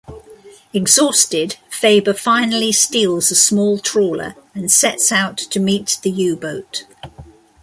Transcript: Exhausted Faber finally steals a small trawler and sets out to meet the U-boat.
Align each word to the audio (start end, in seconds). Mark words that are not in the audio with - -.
Exhausted 0.73 1.57
Faber 1.69 2.15
finally 2.15 2.71
steals 2.71 3.29
a 3.29 3.35
small 3.35 3.77
trawler 3.77 4.33
and 4.55 4.71
sets 4.71 5.11
out 5.11 5.37
to 5.37 5.59
meet 5.59 5.99
the 6.01 6.09
U-boat. 6.09 6.85